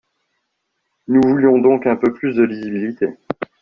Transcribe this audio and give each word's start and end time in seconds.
Nous 1.07 1.21
voulions 1.21 1.59
donc 1.59 1.85
un 1.85 1.95
peu 1.95 2.11
plus 2.11 2.33
de 2.35 2.41
lisibilité. 2.41 3.15